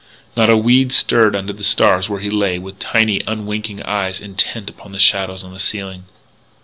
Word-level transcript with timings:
Not 0.35 0.49
a 0.49 0.57
weed 0.57 0.91
stirred 0.93 1.35
under 1.35 1.53
the 1.53 1.63
stars 1.63 2.09
where 2.09 2.21
he 2.21 2.31
lay 2.31 2.57
with 2.57 2.79
tiny, 2.79 3.21
unwinking 3.27 3.83
eyes 3.83 4.19
intent 4.19 4.67
upon 4.67 4.93
the 4.93 4.99
shadows 4.99 5.43
on 5.43 5.53
the 5.53 5.59
ceiling. 5.59 6.05